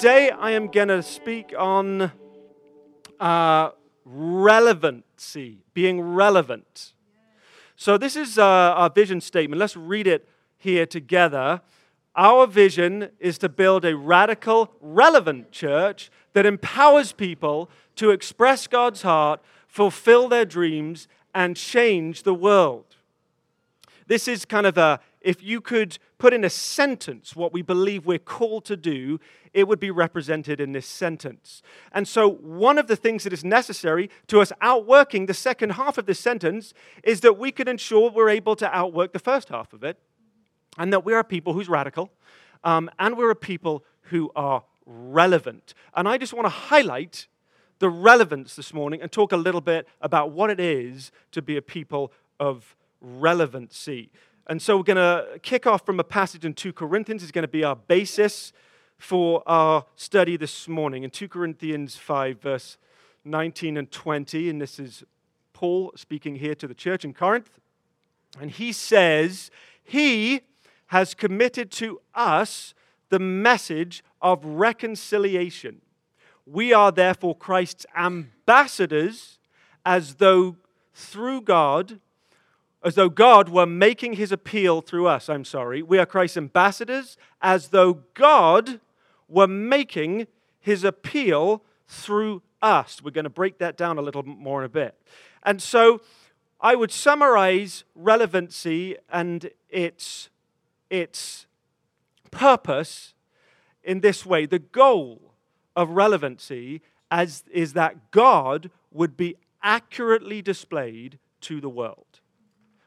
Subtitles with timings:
[0.00, 2.10] today I am going to speak on
[3.20, 3.70] uh,
[4.06, 6.94] relevancy, being relevant.
[7.76, 9.60] So, this is uh, our vision statement.
[9.60, 10.26] Let's read it
[10.56, 11.60] here together.
[12.16, 19.02] Our vision is to build a radical, relevant church that empowers people to express God's
[19.02, 22.96] heart, fulfill their dreams, and change the world.
[24.06, 28.06] This is kind of a, if you could put in a sentence what we believe
[28.06, 29.18] we're called to do,
[29.52, 31.62] it would be represented in this sentence.
[31.90, 35.98] And so, one of the things that is necessary to us outworking the second half
[35.98, 39.72] of this sentence is that we can ensure we're able to outwork the first half
[39.72, 39.98] of it,
[40.78, 42.12] and that we are people who's radical,
[42.62, 45.74] um, and we're a people who are relevant.
[45.96, 47.26] And I just want to highlight
[47.78, 51.56] the relevance this morning and talk a little bit about what it is to be
[51.56, 54.10] a people of relevancy.
[54.50, 57.22] And so we're going to kick off from a passage in 2 Corinthians.
[57.22, 58.52] It's going to be our basis
[58.98, 61.04] for our study this morning.
[61.04, 62.76] In 2 Corinthians 5, verse
[63.24, 65.04] 19 and 20, and this is
[65.52, 67.60] Paul speaking here to the church in Corinth.
[68.40, 69.52] And he says,
[69.84, 70.40] He
[70.88, 72.74] has committed to us
[73.08, 75.80] the message of reconciliation.
[76.44, 79.38] We are therefore Christ's ambassadors,
[79.86, 80.56] as though
[80.92, 82.00] through God,
[82.82, 85.28] as though God were making his appeal through us.
[85.28, 85.82] I'm sorry.
[85.82, 88.80] We are Christ's ambassadors, as though God
[89.28, 90.26] were making
[90.60, 93.02] his appeal through us.
[93.02, 94.94] We're going to break that down a little more in a bit.
[95.42, 96.00] And so
[96.60, 100.28] I would summarize relevancy and its,
[100.88, 101.46] its
[102.30, 103.14] purpose
[103.82, 104.46] in this way.
[104.46, 105.34] The goal
[105.74, 112.19] of relevancy as, is that God would be accurately displayed to the world.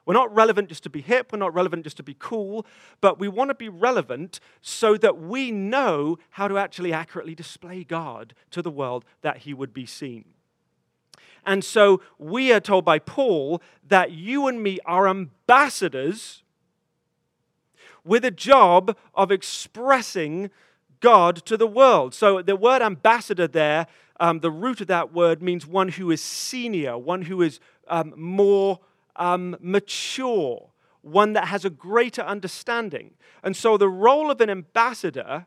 [0.06, 2.66] We're not relevant just to be hip, we're not relevant just to be cool,
[3.00, 7.84] but we want to be relevant so that we know how to actually accurately display
[7.84, 10.26] God to the world that he would be seen.
[11.46, 16.44] And so we are told by Paul that you and me are ambassadors
[18.06, 20.50] with a job of expressing
[21.00, 22.14] God to the world.
[22.14, 23.88] So the word ambassador there,
[24.20, 28.14] um, the root of that word means one who is senior, one who is um,
[28.16, 28.80] more
[29.16, 30.70] um, mature,
[31.02, 33.12] one that has a greater understanding.
[33.44, 35.46] And so the role of an ambassador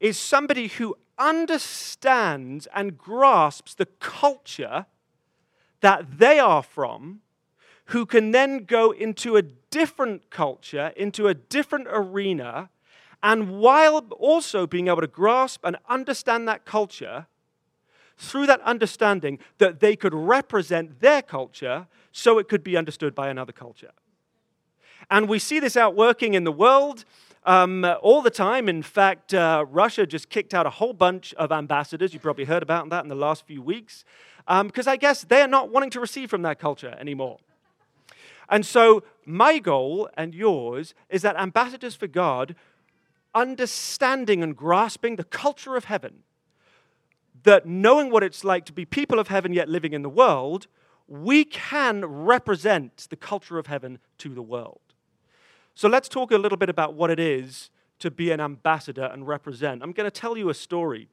[0.00, 4.86] is somebody who understands and grasps the culture
[5.80, 7.20] that they are from,
[7.86, 12.70] who can then go into a different culture, into a different arena,
[13.22, 17.26] and while also being able to grasp and understand that culture,
[18.16, 23.28] through that understanding that they could represent their culture so it could be understood by
[23.28, 23.90] another culture.
[25.10, 27.04] And we see this out working in the world
[27.44, 28.68] um, all the time.
[28.68, 32.12] In fact, uh, Russia just kicked out a whole bunch of ambassadors.
[32.12, 34.04] You probably heard about that in the last few weeks.
[34.46, 37.38] Because um, I guess they're not wanting to receive from that culture anymore.
[38.48, 42.54] And so, my goal and yours is that ambassadors for God,
[43.34, 46.22] understanding and grasping the culture of heaven,
[47.46, 50.66] that knowing what it's like to be people of heaven yet living in the world,
[51.06, 54.80] we can represent the culture of heaven to the world.
[55.76, 57.70] So let's talk a little bit about what it is
[58.00, 59.82] to be an ambassador and represent.
[59.84, 61.08] I'm going to tell you a story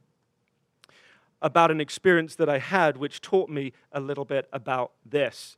[1.39, 5.55] about an experience that I had which taught me a little bit about this.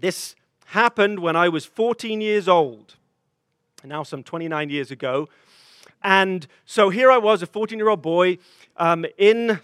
[0.00, 0.34] This
[0.66, 2.96] happened when I was 14 years old,
[3.82, 5.28] now some 29 years ago.
[6.04, 8.38] And so here I was, a 14 year old boy
[8.76, 9.60] um, in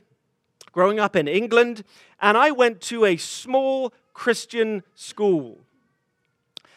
[0.72, 1.84] growing up in England,
[2.20, 5.58] and I went to a small Christian school.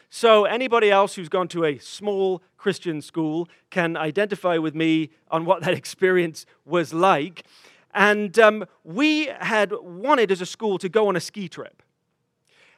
[0.10, 5.46] So, anybody else who's gone to a small Christian school can identify with me on
[5.46, 7.46] what that experience was like.
[7.94, 11.81] And um, we had wanted as a school to go on a ski trip.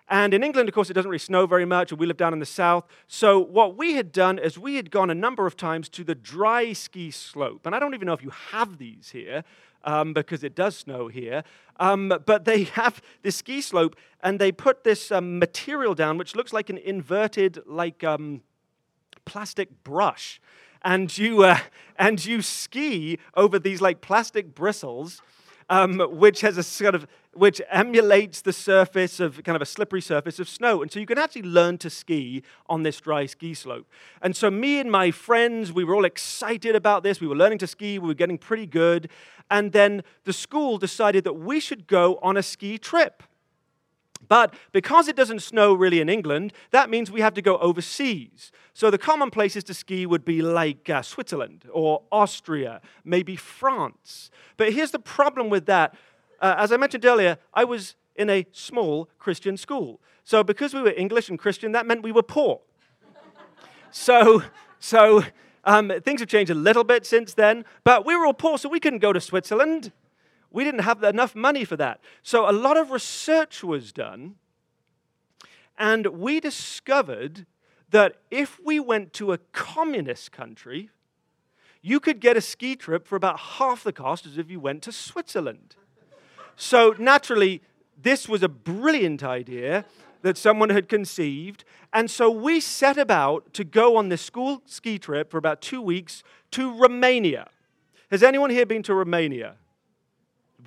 [0.09, 2.33] And in England, of course, it doesn't really snow very much, and we live down
[2.33, 2.85] in the south.
[3.07, 6.13] So, what we had done is we had gone a number of times to the
[6.13, 7.65] dry ski slope.
[7.65, 9.43] And I don't even know if you have these here,
[9.83, 11.43] um, because it does snow here.
[11.79, 16.35] Um, but they have this ski slope and they put this um, material down which
[16.35, 18.41] looks like an inverted, like um,
[19.25, 20.41] plastic brush.
[20.83, 21.59] And you, uh,
[21.97, 25.21] and you ski over these like plastic bristles,
[25.69, 30.01] um, which has a sort of which emulates the surface of kind of a slippery
[30.01, 30.81] surface of snow.
[30.81, 33.87] And so you can actually learn to ski on this dry ski slope.
[34.21, 37.19] And so me and my friends, we were all excited about this.
[37.19, 39.09] We were learning to ski, we were getting pretty good.
[39.49, 43.23] And then the school decided that we should go on a ski trip.
[44.27, 48.51] But because it doesn't snow really in England, that means we have to go overseas.
[48.73, 54.31] So the common places to ski would be like uh, Switzerland or Austria, maybe France.
[54.57, 55.95] But here's the problem with that.
[56.43, 60.01] Uh, as I mentioned earlier, I was in a small Christian school.
[60.25, 62.59] So because we were English and Christian, that meant we were poor.
[63.91, 64.43] so,
[64.77, 65.23] so
[65.63, 68.67] um, things have changed a little bit since then, but we were all poor, so
[68.67, 69.93] we couldn't go to Switzerland.
[70.51, 72.01] We didn't have enough money for that.
[72.23, 74.35] So a lot of research was done,
[75.77, 77.45] and we discovered
[77.91, 80.89] that if we went to a communist country,
[81.81, 84.83] you could get a ski trip for about half the cost as if you went
[84.83, 85.77] to Switzerland.
[86.55, 87.61] So naturally,
[88.01, 89.85] this was a brilliant idea
[90.21, 91.63] that someone had conceived.
[91.91, 95.81] And so we set about to go on this school ski trip for about two
[95.81, 97.49] weeks to Romania.
[98.09, 99.55] Has anyone here been to Romania?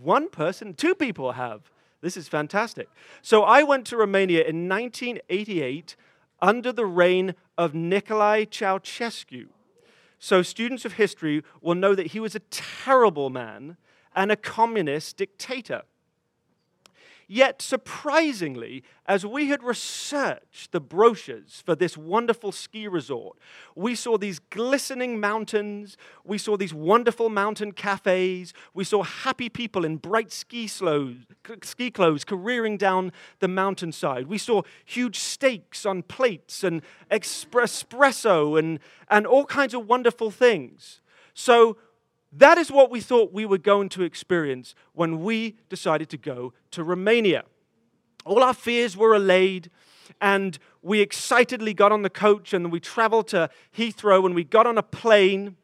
[0.00, 1.71] One person, two people have.
[2.00, 2.88] This is fantastic.
[3.23, 5.97] So I went to Romania in 1988
[6.41, 9.47] under the reign of Nicolae Ceausescu.
[10.19, 13.77] So students of history will know that he was a terrible man
[14.16, 15.82] and a communist dictator.
[17.28, 23.36] Yet, surprisingly, as we had researched the brochures for this wonderful ski resort,
[23.74, 29.84] we saw these glistening mountains, we saw these wonderful mountain cafes, we saw happy people
[29.84, 31.16] in bright ski, slows,
[31.64, 33.10] ski clothes careering down
[33.40, 34.28] the mountainside.
[34.28, 36.80] We saw huge steaks on plates and
[37.10, 38.78] espresso and,
[39.10, 41.00] and all kinds of wonderful things.
[41.34, 41.76] So,
[42.38, 46.53] that is what we thought we were going to experience when we decided to go
[46.73, 47.44] to Romania.
[48.25, 49.71] All our fears were allayed,
[50.21, 54.67] and we excitedly got on the coach and we traveled to Heathrow and we got
[54.67, 55.56] on a plane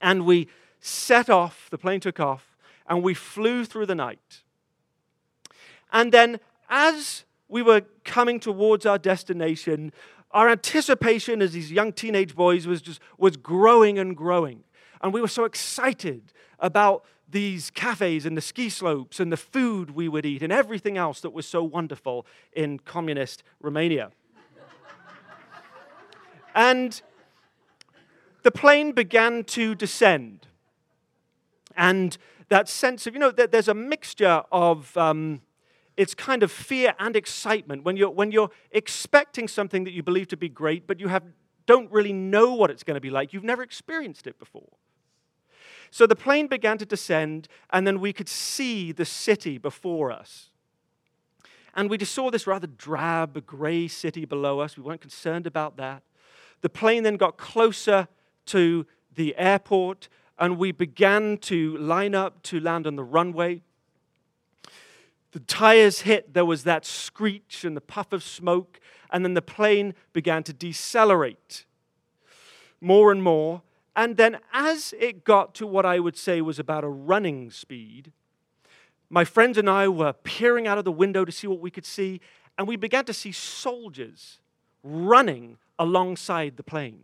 [0.00, 0.48] and we
[0.80, 1.68] set off.
[1.70, 2.56] The plane took off
[2.88, 4.42] and we flew through the night.
[5.92, 9.92] And then, as we were coming towards our destination,
[10.30, 14.64] our anticipation as these young teenage boys was just was growing and growing.
[15.00, 19.92] And we were so excited about these cafes and the ski slopes and the food
[19.92, 24.10] we would eat and everything else that was so wonderful in communist Romania.
[26.54, 27.02] and
[28.42, 30.46] the plane began to descend.
[31.76, 32.18] And
[32.48, 34.96] that sense of, you know, there's a mixture of.
[34.96, 35.42] Um,
[35.96, 40.28] it's kind of fear and excitement when you're, when you're expecting something that you believe
[40.28, 41.22] to be great, but you have,
[41.66, 43.34] don't really know what it's going to be like.
[43.34, 44.70] You've never experienced it before.
[45.90, 50.50] So the plane began to descend, and then we could see the city before us.
[51.74, 54.76] And we just saw this rather drab, gray city below us.
[54.76, 56.02] We weren't concerned about that.
[56.60, 58.08] The plane then got closer
[58.46, 60.08] to the airport,
[60.38, 63.62] and we began to line up to land on the runway.
[65.32, 69.42] The tires hit, there was that screech and the puff of smoke, and then the
[69.42, 71.66] plane began to decelerate
[72.80, 73.62] more and more.
[74.00, 78.12] And then, as it got to what I would say was about a running speed,
[79.10, 81.84] my friends and I were peering out of the window to see what we could
[81.84, 82.22] see,
[82.56, 84.40] and we began to see soldiers
[84.82, 87.02] running alongside the plane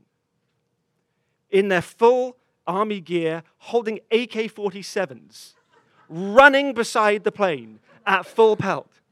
[1.50, 5.52] in their full army gear, holding AK 47s,
[6.09, 9.02] running beside the plane at full pelt.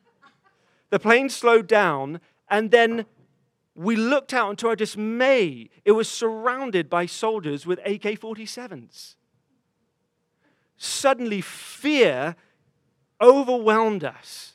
[0.89, 3.05] The plane slowed down, and then
[3.75, 9.17] we looked out, and to our dismay, it was surrounded by soldiers with AK 47s.
[10.77, 12.37] Suddenly, fear
[13.21, 14.53] overwhelmed us.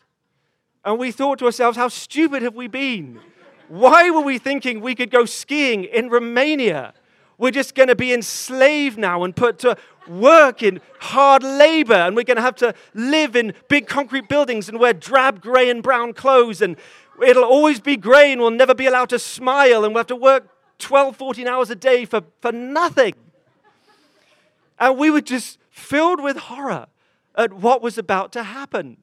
[0.85, 3.19] And we thought to ourselves, how stupid have we been?
[3.67, 6.93] Why were we thinking we could go skiing in Romania?
[7.37, 12.15] We're just going to be enslaved now and put to work in hard labor, and
[12.15, 15.83] we're going to have to live in big concrete buildings and wear drab gray and
[15.83, 16.75] brown clothes, and
[17.25, 20.15] It'll always be grey and we'll never be allowed to smile and we'll have to
[20.15, 20.49] work
[20.79, 23.13] 12, 14 hours a day for, for nothing.
[24.79, 26.87] And we were just filled with horror
[27.35, 28.97] at what was about to happen.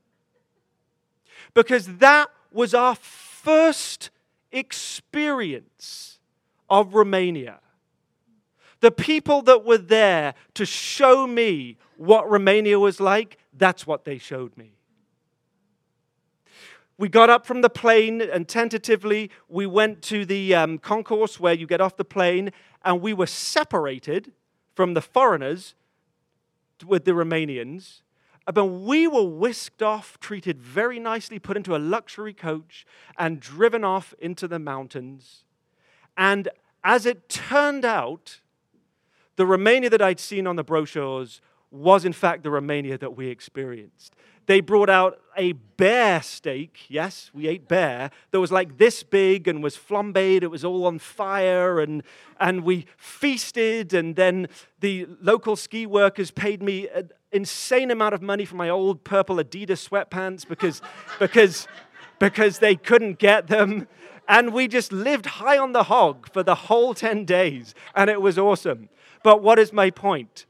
[1.54, 4.10] Because that was our first
[4.52, 6.18] experience
[6.68, 7.60] of Romania.
[8.80, 14.18] The people that were there to show me what Romania was like, that's what they
[14.18, 14.75] showed me.
[16.98, 21.52] We got up from the plane and tentatively we went to the um, concourse where
[21.52, 22.52] you get off the plane,
[22.84, 24.32] and we were separated
[24.74, 25.74] from the foreigners
[26.86, 28.00] with the Romanians.
[28.52, 32.86] But we were whisked off, treated very nicely, put into a luxury coach,
[33.18, 35.44] and driven off into the mountains.
[36.16, 36.48] And
[36.84, 38.40] as it turned out,
[39.34, 43.28] the Romania that I'd seen on the brochures was, in fact, the Romania that we
[43.28, 44.14] experienced.
[44.46, 46.86] They brought out a bear steak.
[46.88, 48.10] Yes, we ate bear.
[48.30, 50.42] That was like this big and was flambéed.
[50.42, 51.80] It was all on fire.
[51.80, 52.02] And,
[52.40, 53.92] and we feasted.
[53.92, 54.48] And then
[54.80, 59.36] the local ski workers paid me an insane amount of money for my old purple
[59.36, 60.80] Adidas sweatpants because,
[61.18, 61.66] because,
[62.18, 63.88] because they couldn't get them.
[64.28, 67.74] And we just lived high on the hog for the whole 10 days.
[67.94, 68.88] And it was awesome.
[69.22, 70.46] But what is my point?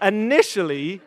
[0.00, 1.00] Initially,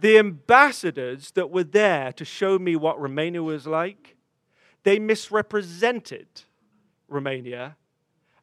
[0.00, 4.16] the ambassadors that were there to show me what Romania was like,
[4.82, 6.26] they misrepresented
[7.08, 7.76] Romania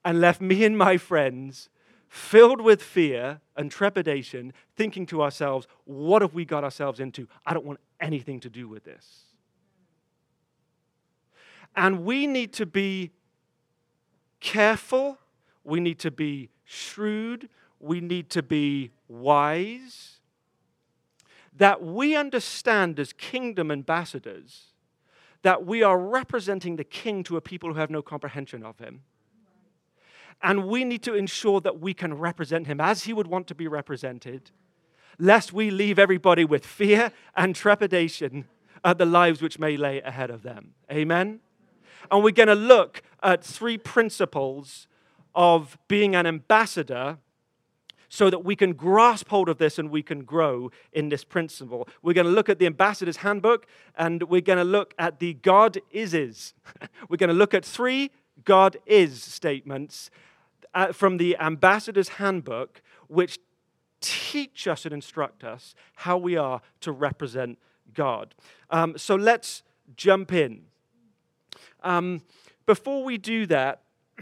[0.05, 1.69] and left me and my friends
[2.07, 7.27] filled with fear and trepidation, thinking to ourselves, what have we got ourselves into?
[7.45, 9.23] I don't want anything to do with this.
[11.75, 13.11] And we need to be
[14.39, 15.17] careful,
[15.63, 17.49] we need to be shrewd,
[17.79, 20.16] we need to be wise
[21.57, 24.73] that we understand as kingdom ambassadors
[25.43, 29.01] that we are representing the king to a people who have no comprehension of him.
[30.41, 33.55] And we need to ensure that we can represent him as he would want to
[33.55, 34.51] be represented,
[35.17, 38.47] lest we leave everybody with fear and trepidation
[38.83, 40.73] at the lives which may lay ahead of them.
[40.91, 41.39] Amen?
[42.11, 44.87] And we're going to look at three principles
[45.33, 47.17] of being an ambassador
[48.09, 51.87] so that we can grasp hold of this and we can grow in this principle.
[52.01, 55.33] We're going to look at the ambassador's handbook and we're going to look at the
[55.33, 56.53] God ises.
[57.09, 58.11] we're going to look at three
[58.45, 60.09] God is statements
[60.73, 63.39] uh, from the ambassador's handbook, which
[63.99, 67.57] teach us and instruct us how we are to represent
[67.93, 68.35] God.
[68.69, 69.63] Um, so let's
[69.95, 70.63] jump in.
[71.83, 72.21] Um,
[72.65, 73.81] before we do that,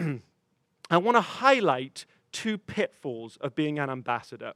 [0.89, 4.51] I want to highlight two pitfalls of being an ambassador.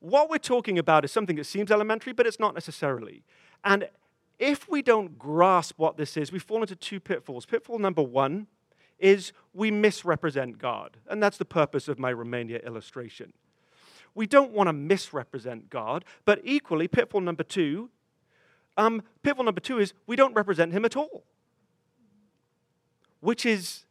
[0.00, 3.22] What we're talking about is something that seems elementary, but it's not necessarily.
[3.64, 3.88] And
[4.38, 7.46] if we don't grasp what this is, we fall into two pitfalls.
[7.46, 8.48] Pitfall number one
[8.98, 10.98] is we misrepresent God.
[11.08, 13.32] And that's the purpose of my Romania illustration.
[14.14, 17.88] We don't want to misrepresent God, but equally, pitfall number two,
[18.76, 21.24] um, pitfall number two is we don't represent Him at all,
[23.20, 23.86] which is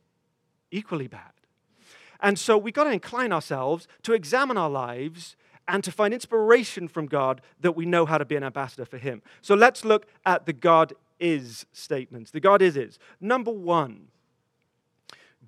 [0.72, 1.32] equally bad.
[2.22, 5.36] And so we've got to incline ourselves to examine our lives
[5.68, 8.98] and to find inspiration from God that we know how to be an ambassador for
[8.98, 9.22] Him.
[9.42, 12.32] So let's look at the God is statements.
[12.32, 12.98] The God is is.
[13.22, 14.08] Number one,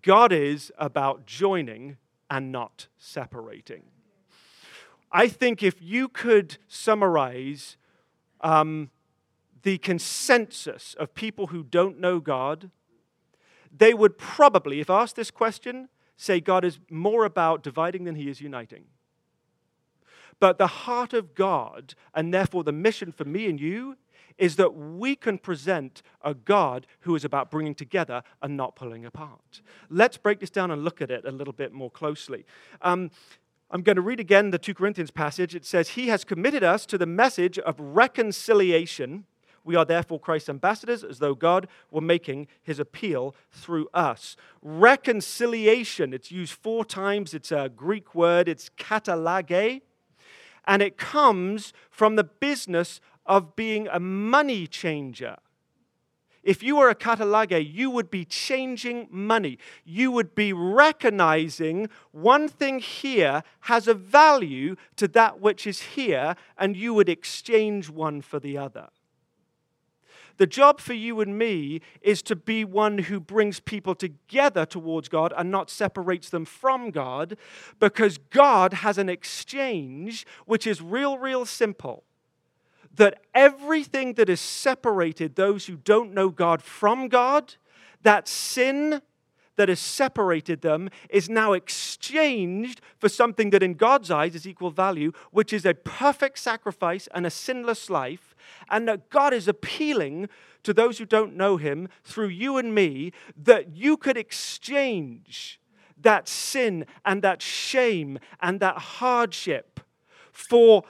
[0.01, 1.98] God is about joining
[2.30, 3.84] and not separating.
[5.12, 7.78] I think if you could summarize
[8.40, 8.90] um,
[9.63, 12.72] the consensus of people who don't know God,
[13.75, 18.30] they would probably, if asked this question, say God is more about dividing than he
[18.30, 18.86] is uniting.
[20.40, 23.96] But the heart of God, and therefore the mission for me and you,
[24.38, 29.06] is that we can present a God who is about bringing together and not pulling
[29.06, 29.62] apart.
[29.90, 32.46] Let's break this down and look at it a little bit more closely.
[32.82, 33.12] Um,
[33.70, 35.54] I'm going to read again the 2 Corinthians passage.
[35.56, 39.25] It says, He has committed us to the message of reconciliation
[39.63, 44.36] we are therefore Christ's ambassadors, as though God were making his appeal through us.
[44.62, 47.34] Reconciliation, it's used four times.
[47.34, 49.82] It's a Greek word, it's katalage,
[50.65, 55.38] and it comes from the business of being a money changer.
[56.44, 59.60] If you were a katalage, you would be changing money.
[59.86, 66.36] You would be recognizing one thing here has a value to that which is here,
[66.58, 68.89] and you would exchange one for the other.
[70.38, 75.10] The job for you and me is to be one who brings people together towards
[75.10, 77.38] God and not separates them from God
[77.80, 82.04] because God has an exchange which is real, real simple.
[82.96, 87.56] That everything that has separated those who don't know God from God,
[88.04, 89.02] that sin
[89.55, 94.72] that has separated them is now exchanged for something that in God's eyes is equal
[94.72, 98.36] value, which is a perfect sacrifice and a sinless life
[98.70, 100.29] and that God is appealing
[100.63, 105.60] to those who don't know Him through you and me that you could exchange
[106.01, 109.79] that sin and that shame and that hardship
[110.31, 110.84] for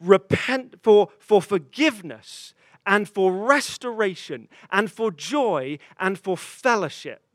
[0.00, 2.54] repent for, for forgiveness
[2.84, 7.31] and for restoration and for joy and for fellowship.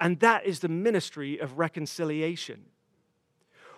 [0.00, 2.66] And that is the ministry of reconciliation.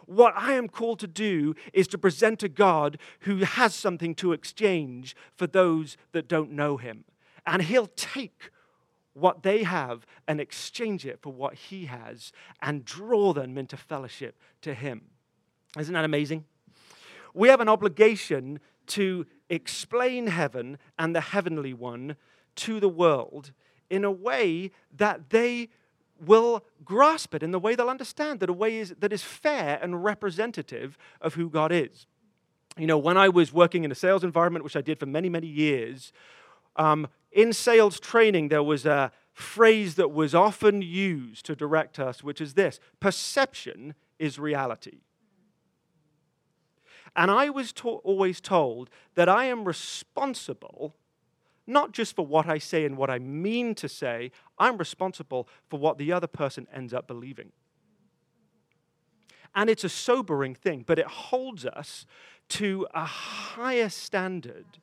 [0.07, 4.33] What I am called to do is to present a God who has something to
[4.33, 7.05] exchange for those that don't know him.
[7.47, 8.51] And he'll take
[9.15, 14.37] what they have and exchange it for what he has and draw them into fellowship
[14.63, 15.03] to him.
[15.79, 16.45] Isn't that amazing?
[17.35, 22.17] We have an obligation to explain heaven and the heavenly one
[22.57, 23.53] to the world
[23.89, 25.69] in a way that they
[26.25, 29.79] will grasp it, in the way they'll understand that a way is, that is fair
[29.83, 32.07] and representative of who God is.
[32.77, 35.29] You know, when I was working in a sales environment, which I did for many,
[35.29, 36.13] many years,
[36.77, 42.23] um, in sales training, there was a phrase that was often used to direct us,
[42.23, 45.01] which is this perception is reality.
[47.17, 50.95] And I was always told that I am responsible
[51.71, 55.79] not just for what I say and what I mean to say, I'm responsible for
[55.79, 57.53] what the other person ends up believing.
[59.55, 62.07] And it's a sobering thing, but it holds us
[62.51, 64.79] to a higher standard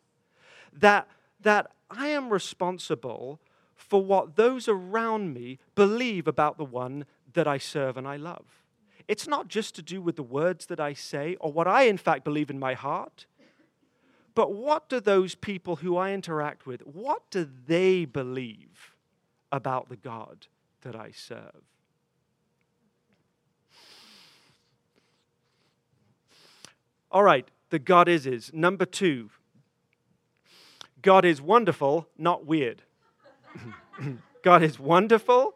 [0.74, 1.08] that,
[1.42, 3.40] that I am responsible
[3.76, 8.64] for what those around me believe about the one that I serve and I love.
[9.08, 11.98] It's not just to do with the words that I say or what I, in
[11.98, 13.26] fact, believe in my heart.
[14.38, 18.94] But what do those people who I interact with, what do they believe
[19.52, 20.46] about the God
[20.82, 21.64] that I serve?
[27.12, 28.54] All right, the God is is.
[28.54, 29.32] Number two,
[31.02, 32.84] God is wonderful, not weird.
[34.44, 35.56] God is wonderful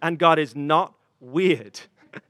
[0.00, 1.80] and God is not weird.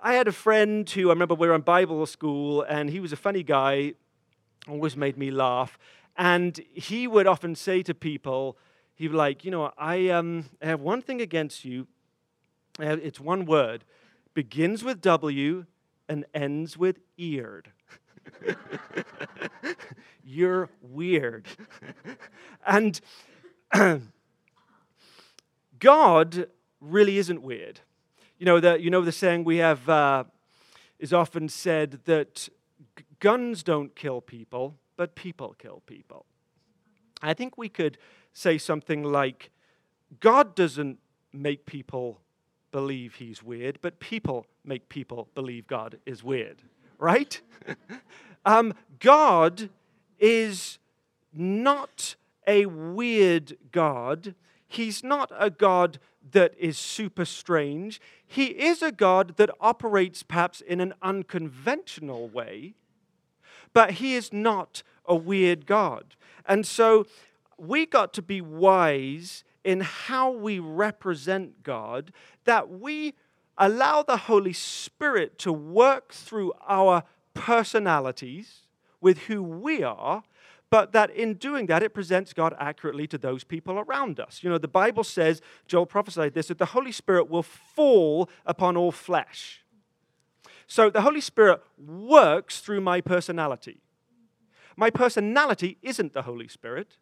[0.00, 3.10] I had a friend who I remember we were in Bible school, and he was
[3.10, 3.94] a funny guy,
[4.68, 5.78] always made me laugh.
[6.16, 8.56] And he would often say to people,
[8.94, 11.86] he'd be like, You know, I, um, I have one thing against you.
[12.78, 13.84] It's one word,
[14.34, 15.66] begins with W
[16.08, 17.70] and ends with eared.
[20.24, 21.46] You're weird.
[22.66, 23.00] and
[25.78, 26.48] God
[26.80, 27.80] really isn't weird.
[28.38, 30.24] You know, the, you know the saying we have uh,
[30.98, 32.48] is often said that
[33.20, 36.24] guns don't kill people, but people kill people.
[37.22, 37.98] I think we could
[38.32, 39.50] say something like
[40.20, 40.98] God doesn't
[41.32, 42.20] make people
[42.70, 46.62] believe he's weird, but people make people believe God is weird,
[46.98, 47.40] right?
[48.44, 49.70] um, God
[50.18, 50.78] is
[51.32, 54.34] not a weird God.
[54.66, 55.98] He's not a God
[56.32, 58.00] that is super strange.
[58.26, 62.74] He is a God that operates perhaps in an unconventional way,
[63.74, 66.16] but he is not a weird God.
[66.46, 67.06] And so
[67.58, 72.12] we got to be wise in how we represent God,
[72.44, 73.14] that we
[73.58, 77.02] allow the Holy Spirit to work through our
[77.34, 78.60] personalities
[79.00, 80.22] with who we are
[80.74, 84.40] but that in doing that, it presents God accurately to those people around us.
[84.42, 88.76] You know, the Bible says, Joel prophesied this, that the Holy Spirit will fall upon
[88.76, 89.63] all flesh.
[90.66, 93.80] So the Holy Spirit works through my personality.
[94.76, 96.98] My personality isn't the Holy Spirit,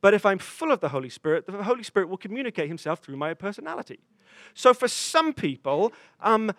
[0.00, 3.16] but if I'm full of the Holy Spirit, the Holy Spirit will communicate himself through
[3.16, 4.00] my personality.
[4.54, 6.52] So for some people, um,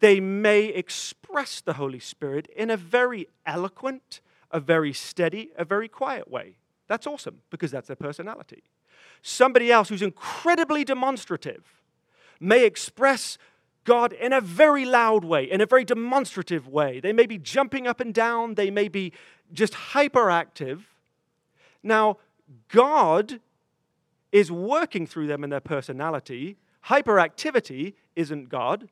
[0.00, 5.88] they may express the Holy Spirit in a very eloquent, a very steady, a very
[5.88, 6.56] quiet way.
[6.88, 8.64] That's awesome because that's their personality.
[9.22, 11.82] Somebody else who's incredibly demonstrative
[12.40, 13.38] may express
[13.84, 17.00] God in a very loud way, in a very demonstrative way.
[17.00, 19.12] They may be jumping up and down, they may be
[19.52, 20.82] just hyperactive.
[21.82, 22.18] Now,
[22.68, 23.40] God
[24.30, 26.56] is working through them in their personality.
[26.86, 28.88] Hyperactivity isn't God.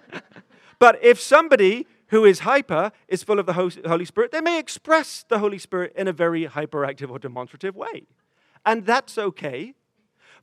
[0.78, 5.24] but if somebody who is hyper is full of the Holy Spirit, they may express
[5.28, 8.04] the Holy Spirit in a very hyperactive or demonstrative way.
[8.64, 9.74] And that's okay.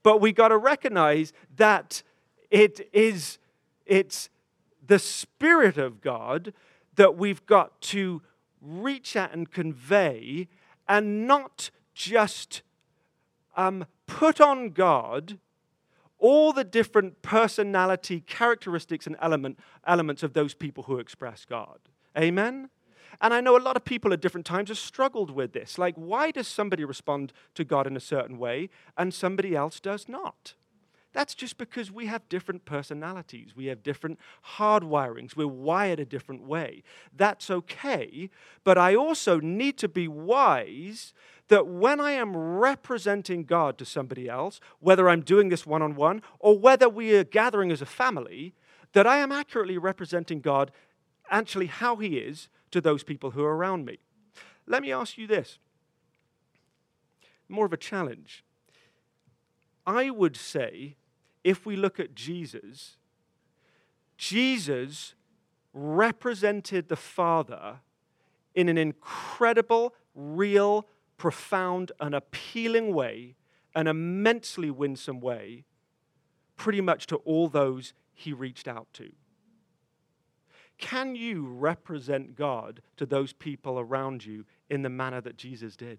[0.04, 2.04] But we got to recognize that
[2.50, 3.39] it is
[3.90, 4.30] it's
[4.86, 6.54] the Spirit of God
[6.96, 8.22] that we've got to
[8.62, 10.48] reach at and convey
[10.88, 12.62] and not just
[13.56, 15.40] um, put on God
[16.18, 21.80] all the different personality characteristics and element, elements of those people who express God.
[22.18, 22.70] Amen?
[23.22, 25.78] And I know a lot of people at different times have struggled with this.
[25.78, 30.08] Like, why does somebody respond to God in a certain way and somebody else does
[30.08, 30.54] not?
[31.12, 33.56] That's just because we have different personalities.
[33.56, 35.36] We have different hardwirings.
[35.36, 36.84] We're wired a different way.
[37.16, 38.30] That's okay.
[38.64, 41.14] But I also need to be wise
[41.48, 45.96] that when I am representing God to somebody else, whether I'm doing this one on
[45.96, 48.54] one or whether we are gathering as a family,
[48.94, 50.72] that I am accurately representing God,
[51.32, 53.98] actually how He is to those people who are around me.
[54.68, 55.58] Let me ask you this
[57.52, 58.44] more of a challenge.
[59.90, 60.98] I would say,
[61.44, 62.98] if we look at Jesus,
[64.18, 65.16] Jesus
[65.74, 67.80] represented the Father
[68.54, 70.86] in an incredible, real,
[71.18, 73.36] profound, and appealing way,
[73.74, 75.66] an immensely winsome way,
[76.56, 79.12] pretty much to all those he reached out to.
[80.78, 85.98] Can you represent God to those people around you in the manner that Jesus did?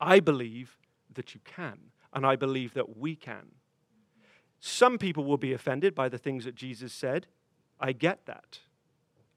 [0.00, 0.78] I believe
[1.18, 1.78] that you can,
[2.14, 3.48] and I believe that we can.
[4.60, 7.26] Some people will be offended by the things that Jesus said.
[7.78, 8.60] I get that.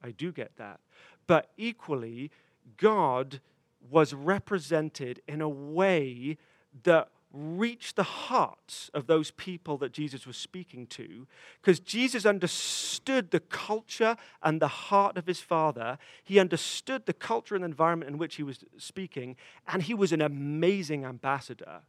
[0.02, 0.80] I do get that.
[1.28, 2.32] But equally,
[2.78, 3.42] God
[3.90, 6.38] was represented in a way
[6.84, 11.28] that reached the hearts of those people that Jesus was speaking to
[11.62, 15.98] because Jesus understood the culture and the heart of his father.
[16.24, 20.22] He understood the culture and environment in which he was speaking, and he was an
[20.22, 21.82] amazing ambassador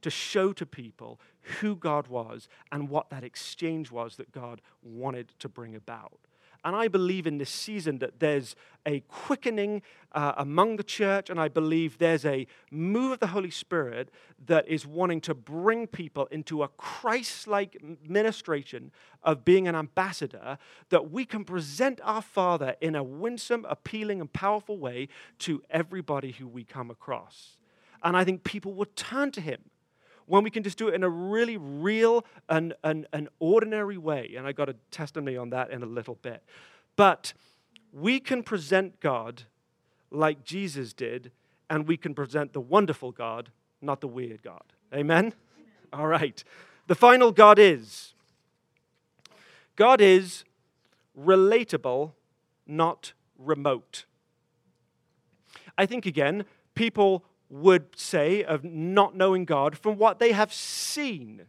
[0.00, 1.20] to show to people
[1.60, 6.20] who God was and what that exchange was that God wanted to bring about.
[6.64, 11.38] And I believe in this season that there's a quickening uh, among the church, and
[11.38, 14.10] I believe there's a move of the Holy Spirit
[14.46, 18.90] that is wanting to bring people into a Christ like ministration
[19.22, 24.32] of being an ambassador, that we can present our Father in a winsome, appealing, and
[24.32, 25.08] powerful way
[25.40, 27.56] to everybody who we come across.
[28.02, 29.60] And I think people will turn to Him
[30.28, 34.34] when we can just do it in a really real and an, an ordinary way.
[34.36, 36.42] And I got a testimony on that in a little bit.
[36.96, 37.32] But
[37.92, 39.44] we can present God
[40.10, 41.32] like Jesus did,
[41.68, 44.62] and we can present the wonderful God, not the weird God.
[44.94, 45.32] Amen?
[45.92, 46.42] All right.
[46.86, 48.14] The final God is
[49.76, 50.44] God is
[51.16, 52.12] relatable,
[52.66, 54.06] not remote.
[55.76, 61.42] I think, again, people would say of not knowing God from what they have seen,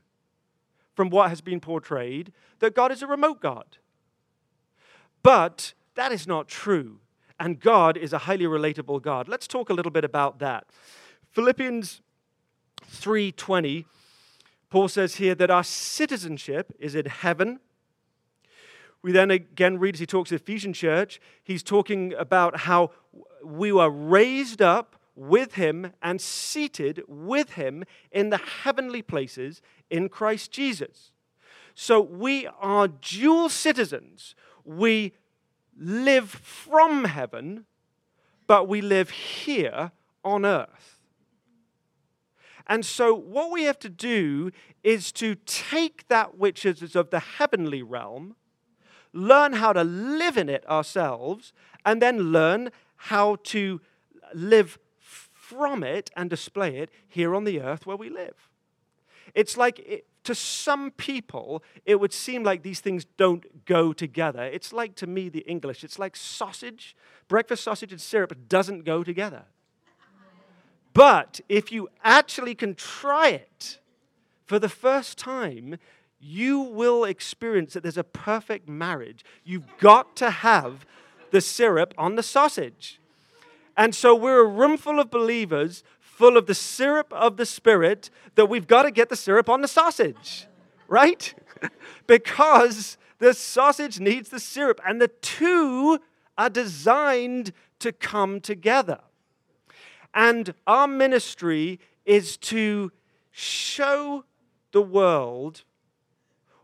[0.95, 3.77] from what has been portrayed, that God is a remote God.
[5.23, 6.99] But that is not true.
[7.39, 9.27] And God is a highly relatable God.
[9.27, 10.67] Let's talk a little bit about that.
[11.31, 12.01] Philippians
[12.89, 13.85] 3:20
[14.69, 17.59] Paul says here that our citizenship is in heaven.
[19.01, 22.91] We then again read as he talks to the Ephesian church, he's talking about how
[23.43, 30.08] we were raised up with him and seated with him in the heavenly places in
[30.08, 31.12] Christ Jesus.
[31.75, 34.34] So we are dual citizens.
[34.63, 35.13] We
[35.77, 37.65] live from heaven,
[38.47, 39.91] but we live here
[40.23, 40.99] on earth.
[42.65, 44.51] And so, what we have to do
[44.84, 48.36] is to take that which is of the heavenly realm,
[49.12, 51.51] learn how to live in it ourselves,
[51.84, 53.82] and then learn how to
[54.36, 54.77] live
[55.49, 58.49] from it and display it here on the earth where we live.
[59.33, 64.43] It's like, it, to some people, it would seem like these things don't go together.
[64.43, 66.95] It's like, to me, the English, it's like sausage.
[67.27, 69.43] Breakfast sausage and syrup doesn't go together.
[70.93, 73.79] But if you actually can try it
[74.45, 75.77] for the first time,
[76.19, 79.23] you will experience that there's a perfect marriage.
[79.43, 80.85] You've got to have
[81.31, 82.99] the syrup on the sausage.
[83.80, 88.10] And so we're a room full of believers, full of the syrup of the Spirit,
[88.36, 90.48] that we've got to get the syrup on the sausage,
[90.89, 91.34] right?
[92.06, 95.98] because the sausage needs the syrup, and the two
[96.38, 99.00] are designed to come together.
[100.13, 102.92] And our ministry is to
[103.32, 104.26] show
[104.74, 105.63] the world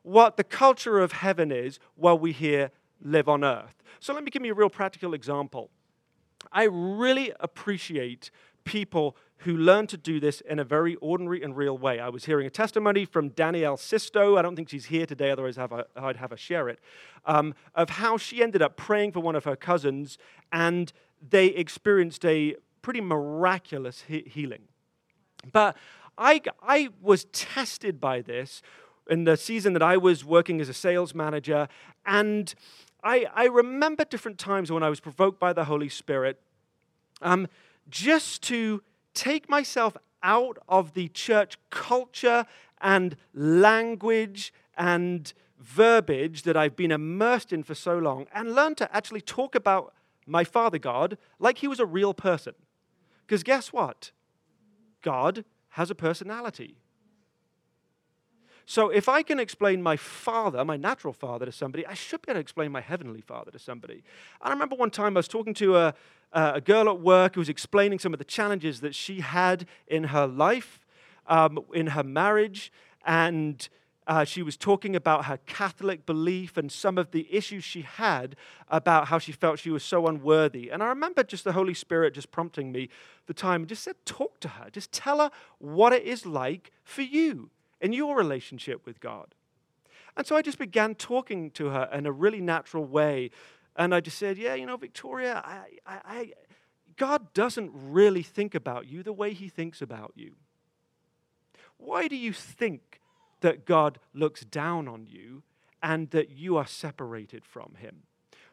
[0.01, 3.81] what the culture of heaven is while we here live on earth.
[4.01, 5.69] So let me give you a real practical example.
[6.51, 8.31] I really appreciate
[8.63, 11.99] people who learn to do this in a very ordinary and real way.
[11.99, 14.37] I was hearing a testimony from Danielle Sisto.
[14.37, 16.79] I don't think she's here today, otherwise I'd have her share it,
[17.25, 20.17] um, of how she ended up praying for one of her cousins
[20.51, 20.91] and
[21.27, 24.63] they experienced a pretty miraculous he- healing.
[25.51, 25.75] But
[26.17, 28.61] I, I was tested by this
[29.09, 31.67] in the season that I was working as a sales manager,
[32.05, 32.53] and
[33.05, 36.41] I, I remember different times when I was provoked by the Holy Spirit
[37.21, 37.47] um,
[37.87, 38.81] just to
[39.13, 42.47] take myself out of the church culture
[42.81, 48.95] and language and verbiage that I've been immersed in for so long and learn to
[48.95, 49.93] actually talk about
[50.25, 52.55] my Father God like he was a real person.
[53.25, 54.11] Because guess what?
[55.03, 56.77] God has a personality.
[58.65, 62.31] So if I can explain my father, my natural father, to somebody, I should be
[62.31, 64.03] able to explain my heavenly father to somebody.
[64.41, 65.93] I remember one time I was talking to a,
[66.33, 70.05] a girl at work who was explaining some of the challenges that she had in
[70.05, 70.85] her life,
[71.27, 72.71] um, in her marriage,
[73.05, 73.69] and
[74.07, 78.35] uh, she was talking about her Catholic belief and some of the issues she had
[78.69, 80.69] about how she felt she was so unworthy.
[80.69, 82.89] And I remember just the Holy Spirit just prompting me
[83.27, 84.69] the time and just said, Talk to her.
[84.69, 87.49] Just tell her what it is like for you
[87.81, 89.35] in your relationship with God.
[90.17, 93.31] And so I just began talking to her in a really natural way.
[93.75, 96.33] And I just said, Yeah, you know, Victoria, I, I, I,
[96.95, 100.35] God doesn't really think about you the way he thinks about you.
[101.77, 103.01] Why do you think
[103.41, 105.43] that God looks down on you
[105.85, 108.03] and that you are separated from him.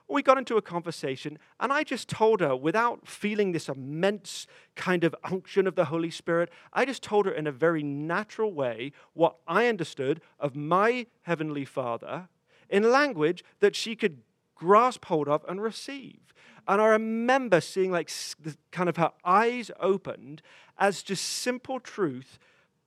[0.08, 5.04] We got into a conversation, and I just told her, without feeling this immense kind
[5.04, 8.92] of unction of the Holy Spirit, I just told her in a very natural way
[9.14, 12.28] what I understood of my Heavenly Father
[12.68, 14.22] in language that she could
[14.54, 16.34] grasp hold of and receive.
[16.68, 18.10] And I remember seeing like
[18.70, 20.42] kind of her eyes opened
[20.78, 22.38] as just simple truth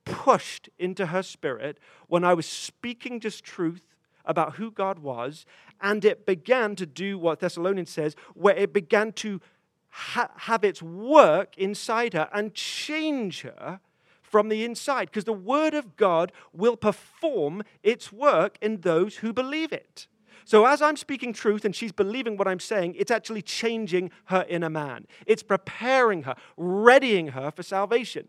[0.06, 3.95] pushed into her spirit when I was speaking just truth
[4.28, 5.46] about who God was,
[5.82, 9.42] and it began to do what Thessalonians says, where it began to
[9.90, 13.80] ha- have its work inside her and change her
[14.22, 19.32] from the inside, because the Word of God will perform its work in those who
[19.32, 20.08] believe it.
[20.44, 24.46] So, as I'm speaking truth and she's believing what I'm saying, it's actually changing her
[24.48, 25.08] inner man.
[25.26, 28.28] It's preparing her, readying her for salvation.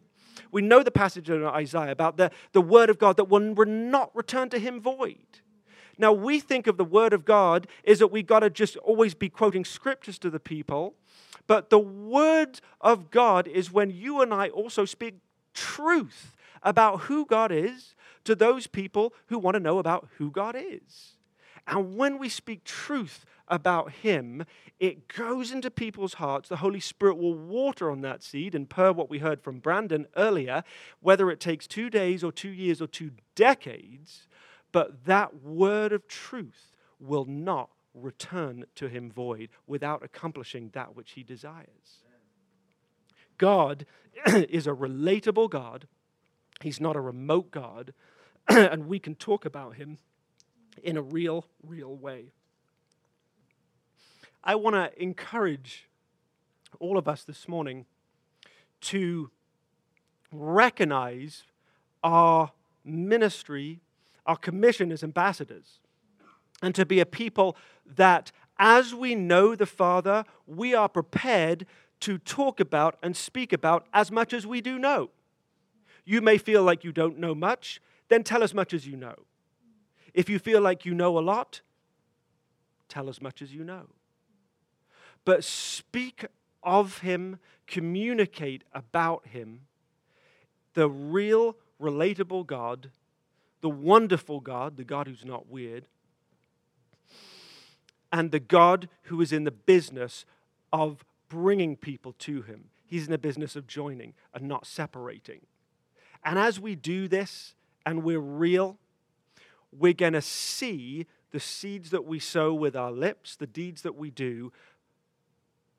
[0.51, 4.15] We know the passage in Isaiah about the, the word of God that will not
[4.15, 5.41] return to him void.
[5.99, 9.15] Now, we think of the word of God is that we got to just always
[9.15, 10.95] be quoting scriptures to the people.
[11.47, 15.17] But the word of God is when you and I also speak
[15.55, 20.57] truth about who God is to those people who want to know about who God
[20.59, 21.17] is.
[21.67, 24.45] And when we speak truth about Him,
[24.79, 26.49] it goes into people's hearts.
[26.49, 28.55] The Holy Spirit will water on that seed.
[28.55, 30.63] And per what we heard from Brandon earlier,
[31.01, 34.29] whether it takes two days or two years or two decades,
[34.77, 41.12] but that word of truth will not return to Him void without accomplishing that which
[41.12, 42.03] He desires.
[43.39, 43.87] God
[44.27, 45.89] is a relatable God.
[46.61, 47.95] He's not a remote God.
[48.49, 49.97] and we can talk about him
[50.83, 52.33] in a real, real way.
[54.45, 55.89] I want to encourage
[56.81, 57.87] all of us this morning
[58.83, 59.31] to
[60.31, 61.45] recognize
[62.05, 62.53] our
[62.85, 63.81] ministry,
[64.27, 65.81] our commission as ambassadors,
[66.62, 71.67] and to be a people that, as we know the Father, we are prepared
[72.01, 75.11] to talk about and speak about as much as we do know.
[76.05, 79.15] You may feel like you don't know much, then tell as much as you know.
[80.15, 81.61] If you feel like you know a lot,
[82.89, 83.87] tell as much as you know
[85.27, 86.25] but speak
[86.62, 89.62] of him, communicate about him,
[90.73, 92.91] the real, relatable God,
[93.61, 95.87] the wonderful God, the God who's not weird,
[98.12, 100.25] and the God who is in the business
[100.73, 102.66] of bringing people to him.
[102.87, 105.40] He's in the business of joining and not separating.
[106.25, 108.79] And as we do this and we're real,
[109.73, 113.97] we're going to see the seeds that we sow with our lips, the deeds that
[113.97, 114.53] we do,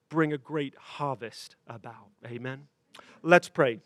[0.10, 2.10] bring a great harvest about.
[2.26, 2.68] Amen.
[3.24, 3.80] Let's pray.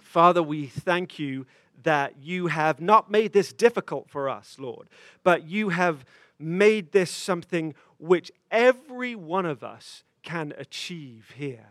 [0.00, 1.46] Father, we thank you
[1.82, 4.88] that you have not made this difficult for us, Lord,
[5.22, 6.04] but you have
[6.38, 11.66] made this something which every one of us can achieve here.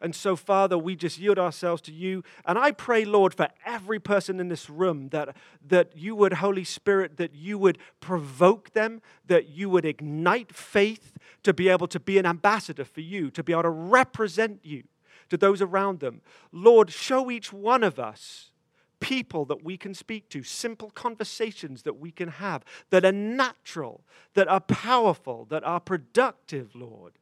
[0.00, 2.22] And so, Father, we just yield ourselves to you.
[2.44, 5.34] And I pray, Lord, for every person in this room that,
[5.66, 11.16] that you would, Holy Spirit, that you would provoke them, that you would ignite faith
[11.44, 14.84] to be able to be an ambassador for you, to be able to represent you
[15.30, 16.20] to those around them.
[16.52, 18.50] Lord, show each one of us
[19.00, 24.02] people that we can speak to, simple conversations that we can have that are natural,
[24.34, 27.12] that are powerful, that are productive, Lord,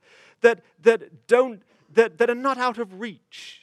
[0.40, 1.62] that, that don't
[1.94, 3.62] that, that are not out of reach,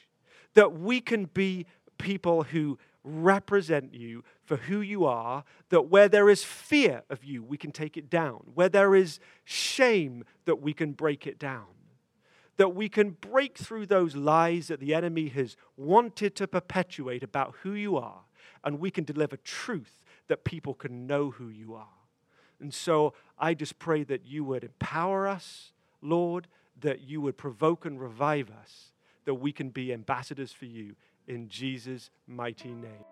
[0.54, 1.66] that we can be
[1.98, 7.42] people who represent you for who you are, that where there is fear of you,
[7.42, 11.66] we can take it down, where there is shame, that we can break it down,
[12.56, 17.54] that we can break through those lies that the enemy has wanted to perpetuate about
[17.62, 18.20] who you are,
[18.64, 21.88] and we can deliver truth that people can know who you are.
[22.60, 26.46] And so I just pray that you would empower us, Lord,
[26.80, 28.92] that you would provoke and revive us,
[29.24, 30.94] that we can be ambassadors for you
[31.26, 33.04] in Jesus' mighty name.